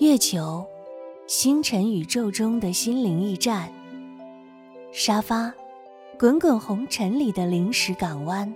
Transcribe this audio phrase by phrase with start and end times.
[0.00, 0.64] 月球，
[1.26, 3.68] 星辰宇宙中的心灵驿站；
[4.92, 5.52] 沙发，
[6.16, 8.54] 滚滚红尘里的临时港湾。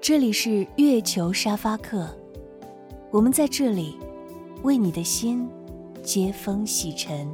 [0.00, 2.08] 这里是月球沙发客，
[3.10, 3.98] 我们在这里
[4.62, 5.46] 为你的心
[6.02, 7.30] 接风洗尘。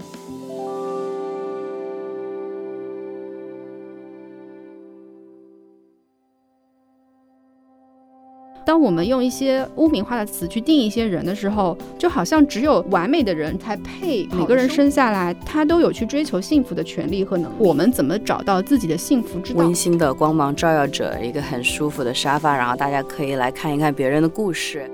[8.67, 14.27] 当我们用一些污名化的词去定一些人的时候，就好像只有完美的人才配。
[14.33, 17.55] 每个人生下来，他都有去追求幸福的权利和能力。
[17.61, 19.61] 我们怎么找到自己的幸福之道？
[19.61, 24.91] 温馨的光芒照耀着一个很舒服的沙发，然后大家可以来看一看别人的故事。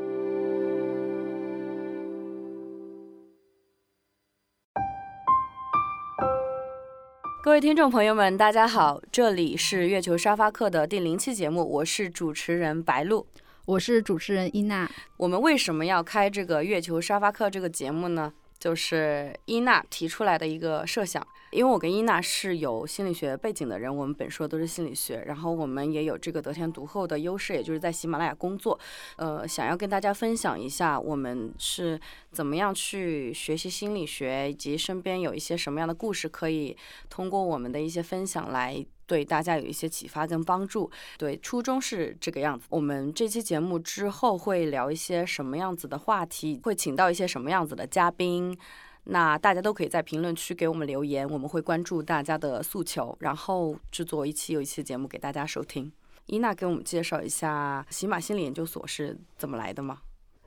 [7.43, 13.27] 各位听众朋友们，大家好，这里是月球沙发客的第零期节目，我是主持人白露。
[13.65, 14.91] 我是主持人伊娜。
[15.17, 18.33] 我们为什么要开这个月球沙发客这个节目呢？
[18.59, 21.25] 就是伊娜提出来的一个设想。
[21.53, 28.79] 因为我跟伊娜是有心理学背景的人，我们本硕都是心理学，然后我们也有这个得天独厚的优势，也就是在喜马拉雅工作。
[29.17, 32.01] 呃，想要跟大家分享一下我们是
[32.33, 36.77] 怎么样去学习心理学，以及身边有一些什么样的故事，可以
[37.09, 38.85] 通过我们的一些分享来。
[39.13, 42.65] 对大家有一些启发跟帮助，对初衷是这个样子。
[42.71, 48.57] 我们这期节目之后会聊一些什么样子的话题，会请到一些什么样子的嘉宾，
[49.05, 55.93] 那大家都可以在评论区给我们留言，我们会关注大家的诉求，然后制作一期又一期节目给大家收听。
[56.25, 59.99] 伊娜给我们介绍一下喜马心理研究所是怎么来的吗？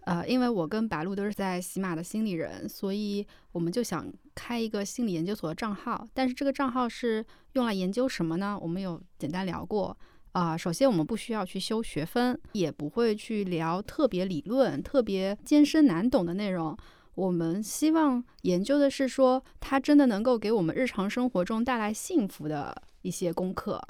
[0.06, 6.08] 呃，因为我跟白露都是在喜马的心理人，所以我们就想开一个心理研究所的账号。
[6.14, 8.56] 但是这个账号是用来研究什么呢？
[8.62, 9.98] 我们有简单聊过
[10.34, 10.56] 啊。
[10.56, 16.78] 首先，我们不需要去修学分，也不会去聊特别理论、特别艰深难懂的内容。
[17.16, 23.82] 我们希望研究的是说，它真的能够给我们日常生活中带来幸福的一些功课。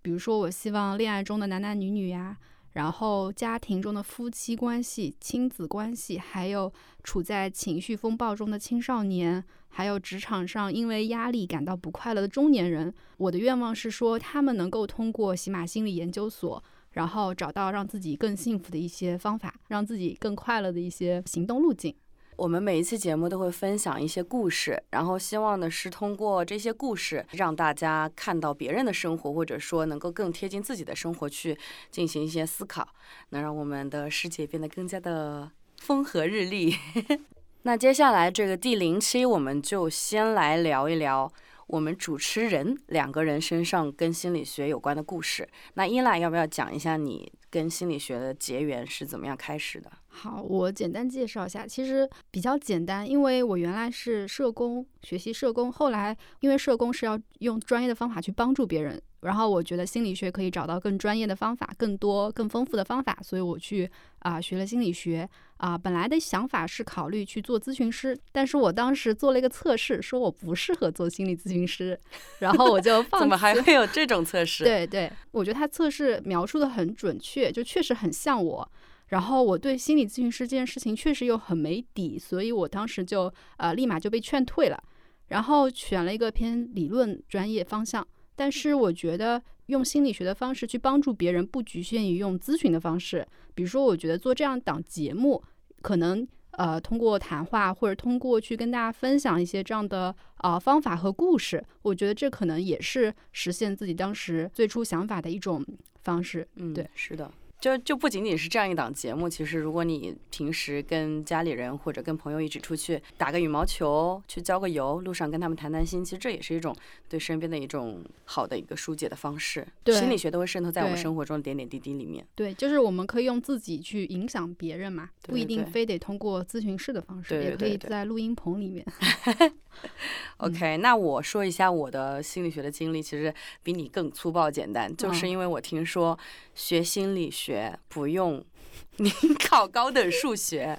[0.00, 2.36] 比如说，我希望恋爱中的男男女女呀。
[2.76, 6.70] 然后，家庭中的夫妻关系、亲子关系，还有
[7.02, 21.94] 处在情绪风暴中的青少年，还有职场上因为压力感到不快乐的中年人，我的愿望是说，他们能够通过喜马心理研究所，然后找到让自己更幸福的一些方法，让自己更快乐的一些行动路径。
[22.36, 31.58] 我们每一期节目都会分享一些故事，然后希望的是通过这些故事让大家看到别人的生活，或者说能够更贴近自己的生活去
[31.90, 32.86] 进行一些思考，
[33.30, 36.74] 能让我们的世界变得更加的风和日丽。
[37.62, 41.32] 那接下来这个第零期，我们就先来聊一聊
[41.66, 45.48] 我们主持人两个人身上跟心理学有关的故事。
[45.74, 49.90] 那伊娜要不要讲一下你跟心理学的结缘是怎么样开始的？
[50.06, 65.76] 好，我简单介绍一下，其实比较简单，因为我原来是社工，学习社工，后来因为社工是要用专业的方法去帮助别人，然后我觉得心理学可以找到更专业的方法，更多、更丰富的方法，所以我去啊学了心理学啊。
[65.76, 71.98] 本来的想法是考虑去做咨询师，但是我当时做了一个测试，说我不适合做心理咨询师，
[72.38, 74.62] 然后我就 放怎么还会有这种测试？
[74.64, 78.70] 对对，我觉得他测试描述的很准确，就确实很像我。
[79.08, 84.80] 然后我对心理咨询师这件事情确实又很没底，所以我当时就呃立马就被劝退了，
[85.28, 88.06] 然后选了一个偏理论专业方向。
[88.36, 93.26] 但是我觉得用心理学的方式去帮助别人，不局限于用咨询的方式。
[93.54, 95.42] 比如说，我觉得做这样档节目，
[95.82, 105.64] 可能呃通过谈话或者通过去跟大家分享一些这样的啊方法和故事，我觉得这可能也是实现自己当时最初想法的一种
[106.02, 106.46] 方式。
[106.56, 107.32] 嗯，对，是的。
[107.60, 116.76] 就就不仅仅是这样一档节目，其实如果你平时跟家里人或者跟朋友一起出去打个羽毛球，去郊个游，路上跟他们谈谈心，其实这也是一种
[117.08, 119.66] 对身边的一种好的一个疏解的方式。
[119.82, 122.24] 对，心理学都会渗透在我们生活中的点点滴滴里面。
[122.34, 128.84] 对，就是我们可以用自己去影响别人嘛，不一定非得通过咨询室的方式，也可以在录音棚里面。
[130.38, 133.32] OK，那我说一下我的心理学的经历，其实
[133.62, 136.18] 比你更粗暴简单，就是因为我听说
[136.54, 138.44] 学心理学不用
[138.98, 139.10] 你
[139.48, 140.78] 考高等数学，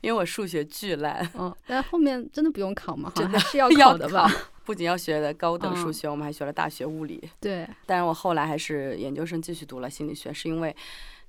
[0.00, 1.28] 因为我数学巨烂。
[1.34, 3.12] 嗯，但后面真的不用考吗？
[3.14, 4.30] 真的是 要考的吧？
[4.64, 7.28] 不仅要学的高等数学，我们还学了大学物理。
[7.40, 10.74] 对，但是我后来还是研究生继续读了心理学，是因为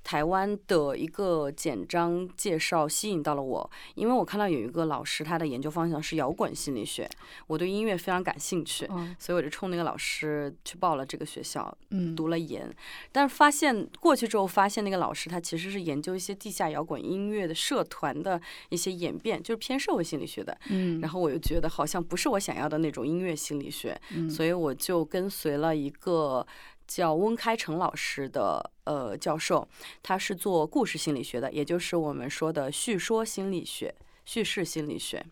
[0.03, 7.09] 台湾的一个简章介绍吸引到了我，因为我看到有一个老师，他的研究方向是摇滚心理学，
[7.47, 12.69] 我对音乐非常感兴趣，嗯所以我就冲那个老师去报了这个学校，嗯读了研。
[13.11, 18.39] 但是发现过去之后，发现那个老师他其实是研究一些地下摇滚音乐的社团的
[18.69, 20.57] 一些演变，就是偏社会心理学的。
[20.69, 26.45] 嗯，然后我又觉得好像不是我想要的那种音乐心理学，嗯所以我就跟随了一个
[26.87, 29.67] 叫温开成老师的呃教授，
[30.01, 33.93] 他是做故事心理学的，也就是我们说的叙说心理学、
[34.25, 35.25] 叙事心理学。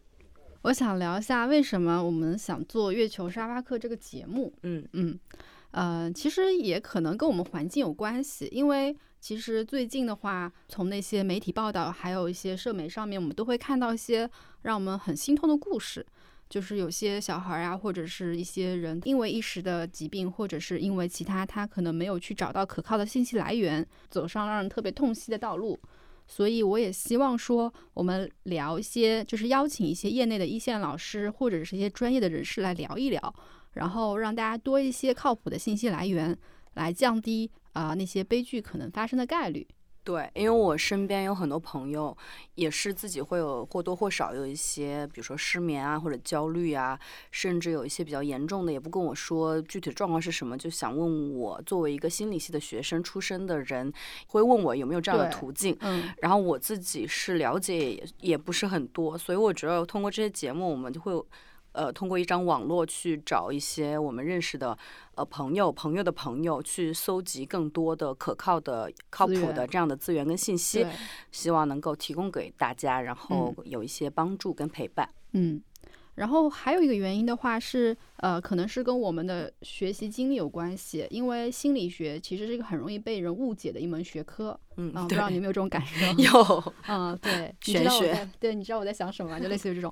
[0.64, 4.54] 我想聊一下为什么我们想做月球沙发客这个节目。
[4.62, 5.20] 嗯嗯，
[5.72, 14.30] 呃，其实也可能跟我们环境有关系，因为其实最近的话，从那些媒体报道，还有一些社媒上面，我们都会看到一些
[14.62, 16.06] 让我们很心痛的故事。
[16.52, 25.80] 就是有些小孩啊，或者是一些人，因为一时的疾病，或者是因为其他，他可能没有去找到可靠的信息来源，走上让人特别痛惜的道路。
[26.28, 33.34] 所以我也希望说，我们聊一些，就是邀请一些业内的一线老师或者是一些专业的人士来聊一聊，
[33.76, 36.38] 然后让大家多一些靠谱的信息来源，
[36.74, 39.66] 来降低啊、那些悲剧可能发生的概率。
[40.04, 42.16] 对，因为我身边有很多朋友，
[42.56, 47.00] 也是自己会有或多或少有一些，比如说失眠啊，或者焦虑啊，
[47.30, 53.94] 甚至有一些比较严重的，也不跟我说具体状况是什么，就想问我，作为一个心理系的学生出身的人，
[54.28, 55.78] 会问我有没有这样的途径。
[55.82, 61.14] 嗯然后我自己是了解也也不是很多，所以我觉得通过这些节目，我们就会
[61.74, 64.78] 呃通过一张网络去找一些我们认识的
[65.16, 70.86] 呃朋友、朋友的朋友，去搜集更多的可靠的、靠谱的这样的资源跟信息，，
[71.32, 75.10] 希望能够提供给大家，然后有一些帮助跟陪伴。
[75.34, 75.62] 嗯。
[76.22, 84.56] 然后还有一个原因的话是，呃，可能是跟我们的学习经历有关系，因为心理学其实是一个很容易被人误解的一门学科。
[84.78, 86.06] 嗯，啊、 不知，道你有没有这种感受？
[86.22, 89.40] 有，嗯，对， 你玄学在对，你知道我在想什么吗？
[89.40, 89.92] 就类似于这种，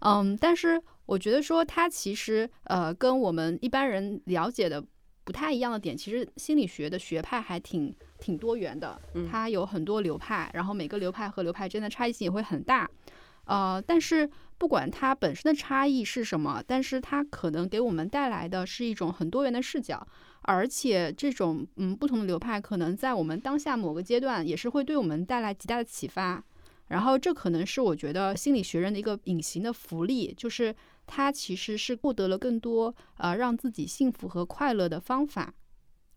[0.00, 4.84] 嗯，但是我觉得说它其实呃跟我们一般人了解的
[5.24, 12.86] 不太一样的点，其实心理学的学派还挺挺多元的，嗯它有很多流派，然后每个流派和流派之间的差异性也会很大，
[13.46, 14.28] 呃，但是
[14.60, 20.06] 不管它本身的差异是什么，但是它可能给我们带来的是一种很多元的视角。
[20.42, 26.44] 而且这种嗯不同的流派，可能在我们当下某个阶段，也是会对我们带来极大的启发。
[26.88, 30.74] 然后这可能是我觉得心理学人的一个隐形的福利，就是
[31.06, 35.54] 他其实是获得了更多呃让自己幸福和快乐的方法。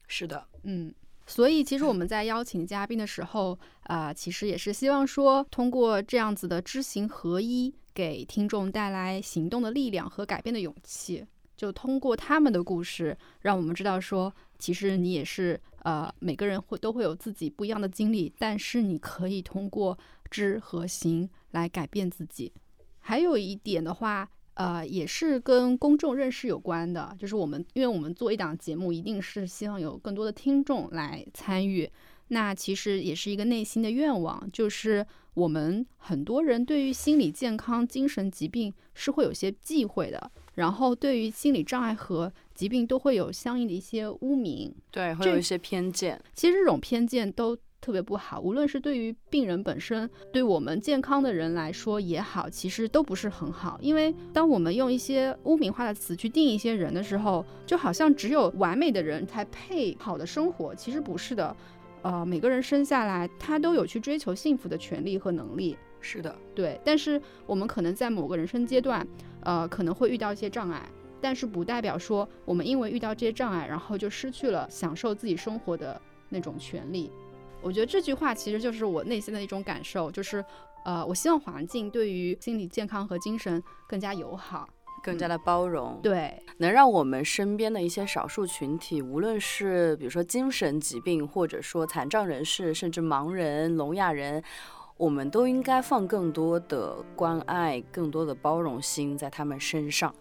[0.05, 0.93] 是的，嗯，
[1.25, 11.25] 所以其实我们在邀请嘉宾的时候，啊、其实也是希望说，通过这样子的知行合一，给听众带来行动的力量和改变的勇气。
[11.55, 19.97] 就通过他们的故事，让我们知道说，其实你也是呃，每个人会都会有自己不一样的经历，但是你可以通过
[20.31, 22.51] 知和行来改变自己。
[22.99, 31.89] 还有一点的话，呃，也是跟公众认识有关的，就是我们，因为我们做一档节目，一定是希望有更多的听众来参与。
[32.29, 44.73] 那其实也是一个内心的愿望，就是我们很多人对于心理健康、精神疾病是会有些忌讳的，然后对于心理障碍和疾病都会有相应的一些污名。
[44.91, 46.19] 对，会有一些偏见。
[46.33, 53.77] 其实这种偏见都特别不好，无论是对于病人本身，对我们健康的人来说也好，其实都不是很好。
[53.81, 61.55] 因为当我们用一些污名化的词去定义一些人的时候，就好像只有完美的人才配好的生活，其实不是的。
[62.03, 65.75] 呃，每个人生下来，他都有去追求幸福的权利和能力。
[65.99, 69.07] 是的，对，但是我们可能在某个人生阶段，
[69.39, 70.87] 呃，可能会遇到一些障碍，
[71.21, 77.09] 但是不代表说我们因为遇到这些障碍，然后就失去了享受自己生活的那种权利。
[77.61, 80.43] 我觉得这句话其实就是我内心的一种感受，就是，
[80.83, 84.67] 呃，我希望环境对于心理健康和精神更加友好。
[85.03, 85.99] 更加的包容。
[86.01, 94.41] 对，能让我们身边的一些少数群体，无论是比如说精神疾病，或者说残障人士，甚至盲人、聋哑人，
[94.95, 100.15] 我们都应该放更多的关爱、更多的包容心在他们身上。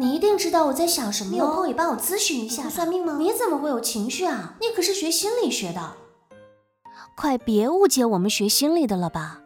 [0.00, 1.30] 你一定知道我在想什么。
[1.30, 2.68] 你有空也帮我咨询一下。
[2.68, 3.16] 算命吗？
[3.18, 4.56] 你怎么会有情绪啊？
[4.60, 6.07] 你可是学心理学的。
[7.20, 9.40] 快别误解我们学心理的了吧！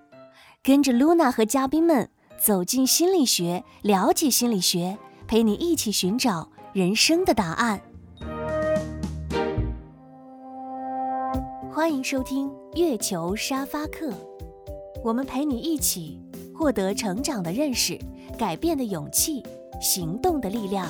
[0.63, 7.81] 跟着 Luna 和嘉宾们走进心理学，了解心理学，陪你一起寻找人生的答案。
[11.73, 14.13] 欢迎收听月球沙发课，
[15.03, 16.21] 我们陪你一起
[16.55, 17.99] 获得成长的认识、
[18.39, 19.43] 改变的勇气。
[19.81, 20.87] 行动的力量。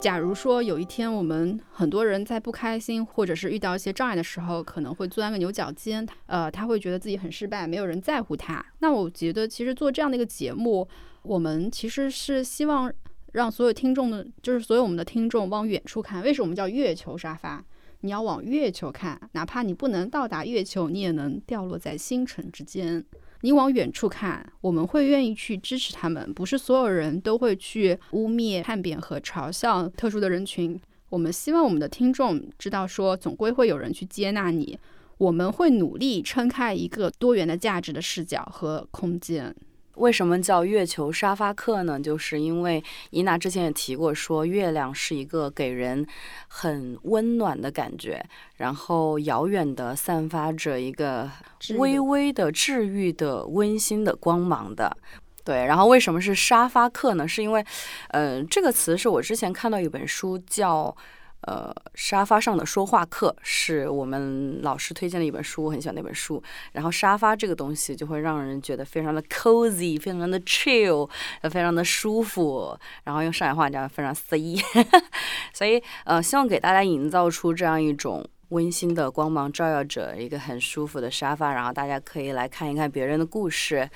[0.00, 8.64] 假如说有一天我们很多人在不开心或者是遇到一些障碍的时候，可能会钻个牛角尖，呃，他会觉得自己很失败，没有人在乎他。
[8.78, 10.86] 那我觉得其实做这样的一个节目，
[11.22, 12.92] 我们其实是希望
[13.32, 16.22] 让所有听众的，就是所有我们的听众往远处看。
[16.22, 17.64] 为什么我们叫月球沙发？
[18.02, 23.04] 你要往月球看，哪怕你不能到达月球，你也能掉落在星辰之间。
[23.42, 26.32] 你往远处看，我们会愿意去支持他们。
[26.34, 30.78] 不是所有人都会去污蔑、叛变和嘲笑特殊的人群。
[31.10, 34.78] 我们希望我们的听众知道，说总归会有人去接纳你。
[35.18, 39.54] 我们会努力撑开一个多元的价值的视角和空间。
[39.98, 41.98] 为什么叫月球沙发客呢？
[42.00, 46.06] 就是因为伊娜之前也提过，说月亮是一个给人
[46.46, 48.24] 很温暖的感觉，
[48.56, 51.30] 然后遥远的散发着一个
[51.76, 54.96] 微微的治愈的温馨的光芒的。
[55.44, 57.26] 对，然后为什么是沙发客呢？
[57.26, 57.64] 是因为，
[58.08, 60.96] 呃，这个词是我之前看到一本书叫。
[61.42, 66.42] 呃，沙发上的说话课是我们老师推荐的一本书，我很喜欢那本书。
[66.72, 71.08] 然后沙发这个东西就会让人觉得非常的 cozy，非常的 chill，
[71.42, 72.76] 非常的舒服。
[73.04, 74.56] 然后用上海话讲，非常 C。
[75.54, 83.88] 所以呃，希望给大家营造出这样一种温馨的光芒，照耀着一个很舒服的沙发，然后大家可以来看一看别人的故事，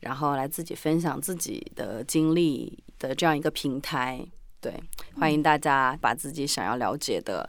[0.00, 4.26] 然后来自己分享自己的经历的这样一个平台。
[4.60, 4.74] 对，
[5.14, 7.48] 欢迎大家把自己想要了解的、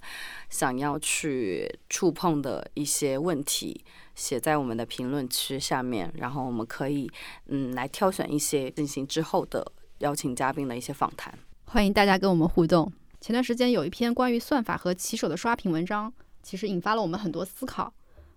[0.49, 3.83] 想要去触碰的一些问题
[4.13, 7.09] 写在我们的评论区下面，然后我们可以
[7.47, 9.65] 嗯来挑选一些进行之后的
[9.99, 11.33] 邀请嘉宾的一些访谈。
[11.65, 12.91] 欢迎大家跟我们互动。
[13.19, 17.91] 前段时间有一篇关于算法和骑手的刷屏文章，其实引发了我们很多思考。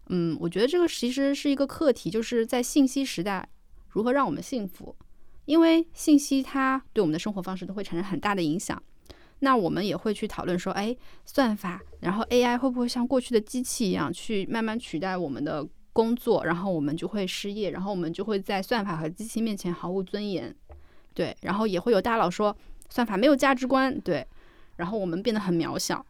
[0.08, 3.46] 嗯，我觉得这个其实是一个课题，就是在信息时代
[3.90, 4.96] 如何让我们幸福。
[5.50, 8.80] 因为信息它对我们的生活方式都会产生很大的影响，
[9.40, 20.54] 那我们也会去讨论说，哎，算法，然后 AI 会不会像过去的机器一样去慢慢取代我们的工作，然后我们就会失业，然后我们就会在算法和机器面前毫无尊严，
[21.14, 22.56] 对，然后也会有大佬说
[22.88, 24.24] 算法没有价值观，对，
[24.76, 26.06] 然后我们变得很渺小。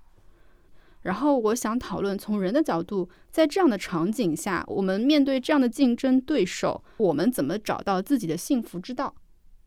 [1.01, 9.15] 然后我想讨论从人的角度，在这样的场景下，我们面对这样的竞争对手，我们怎么找到自己的幸福之道？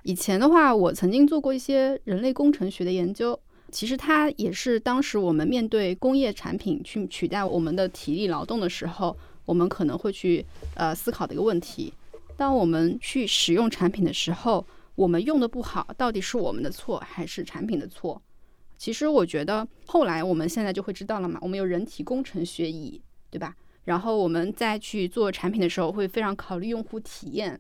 [0.04, 3.40] 以前的话，我曾经做过一些人类工程学的研究，
[3.72, 10.46] 其实它也是当时我们面对工业产品去取代我们的体力劳动的时候，我们可能会去
[10.76, 11.94] 呃思考的一个问题。
[12.36, 18.22] 当我们去使用产品的时候，我们用的不好，到底是我们的错还是产品的错？
[18.78, 23.56] 其实我觉得后来我们现在就会知道了嘛，我们有人体工程学椅，对吧？
[23.86, 27.58] 然后我们再去做产品的时候，会非常考虑用户体验。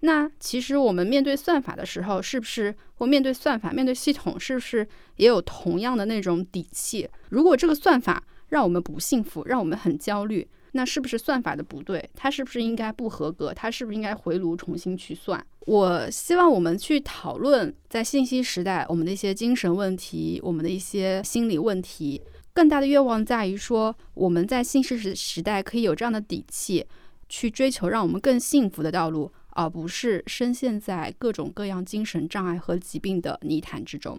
[0.00, 4.86] 那其实我们面对算法的时候，是不是或面对算法、面对系统，是不是
[5.16, 7.08] 也有同样的那种底气？
[7.30, 12.08] 如果这个算法让我们不幸福，让我们很焦虑，那是不是算法的不对？
[12.14, 13.52] 它是不是应该不合格？
[13.52, 15.44] 它是不是应该回炉重新去算？
[15.66, 22.22] 我希望我们去讨论在信息时代我们的一些精神问题，我们的一些心理问题。
[22.54, 26.86] 更大的愿望在于说，我们在信息时时代可以有这样的底气，
[27.28, 29.30] 去追求让我们更幸福的道路。
[29.58, 34.16] 而不是深陷在各种各样精神障碍和疾病的泥潭之中。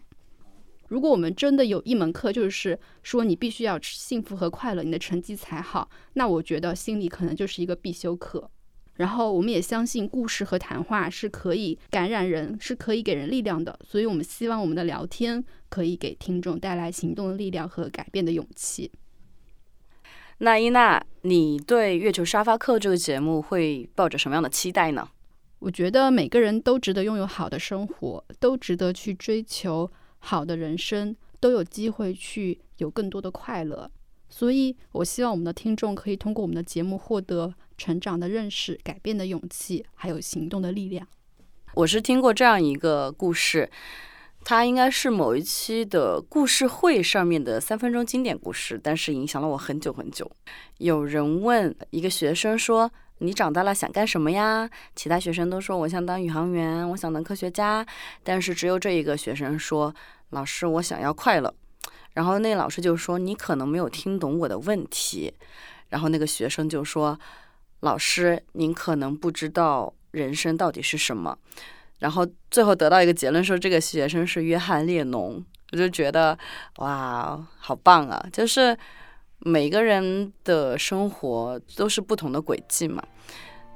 [0.90, 8.52] 如果我们真的有一门课，就是说你必须要幸福和快乐，你的成绩才好，那我觉得心理可能就是一个必修课。
[8.96, 13.80] 然后我们也相信故事和谈话是可以感染人，是可以给人力量的。
[13.88, 18.92] 所以我们希望我们的聊天可以给听众带来行动的力量和改变的勇气。
[20.40, 25.08] 那伊娜，你对《月球沙发课》这个节目会抱着什么样的期待呢？
[25.60, 33.92] 我觉得每个人都值得拥有好的生活，都值得去追求好的人生，都有机会去有更多的快乐。
[34.30, 41.06] 所以，我希望我们的听众可以通过我们的节目获得成长的认识、改变的勇气，还有行动的力量。
[41.74, 43.70] 我是听过这样一个故事，
[44.46, 50.32] 它应该是某一期的故事会上面的三分钟经典故事，但是影响了我很久很久。
[50.78, 52.90] 有人问一个学生说。
[53.22, 54.70] 你长大了想干什么呀？
[54.96, 57.86] 其他学生都说我想当宇航员，我想当科学家，
[58.24, 59.94] 但是只有这一个学生说
[60.32, 61.54] ：“老师，我想要快乐。”
[62.16, 65.34] 然后那老师就说：“你可能没有听懂我的问题。”
[65.90, 67.20] 然后那个学生就说
[67.82, 71.38] ：“老师，您可能不知道人生到底是什么。”
[72.00, 76.38] 然后最后得到一个结论说这个学生是约翰列侬，我就觉得
[76.78, 78.26] 哇，好棒啊！
[78.32, 78.78] 就是。
[79.40, 83.02] 每个人的生活都是不同的轨迹嘛，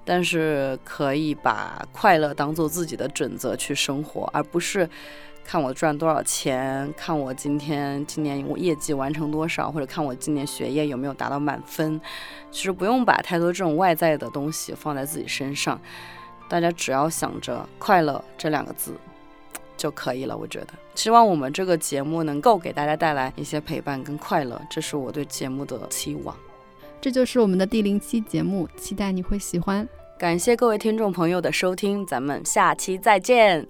[0.04, 4.90] 但是可以把快乐当做自己的准则去生活，而不是
[5.46, 12.00] 看我赚多少钱，看我今天今年我业绩完成多少，或者看我今年学业有没有达到满分。
[12.52, 15.80] 其实不用把太多这种外在的东西放在自己身上，
[16.50, 18.94] 大家只要想着快乐这两个字。
[19.78, 20.68] 就可以了，我觉得。
[20.96, 26.36] 希望我们这个节目能够给大家带来一些陪伴跟快乐，这是我对节目的期望。
[27.02, 29.88] 这就是我们的第零期节目，期待你会喜欢。
[30.18, 33.68] 感谢各位听众朋友的收听，咱们下期再见。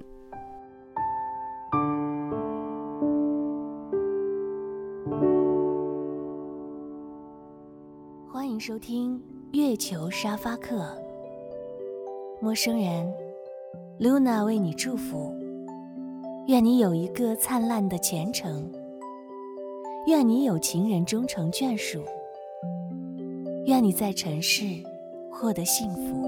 [8.32, 9.20] 欢迎收听
[9.54, 10.96] 月球沙发客，
[12.40, 13.12] 陌生人
[14.00, 15.43] ，Luna 为你祝福。
[16.48, 18.70] 愿你有一个灿烂的前程，
[20.08, 22.04] 愿你有情人终成眷属，
[23.66, 24.66] 愿你在尘世
[25.32, 26.23] 获得幸福。